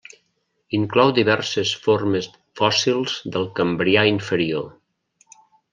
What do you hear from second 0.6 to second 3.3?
Inclou diverses formes fòssils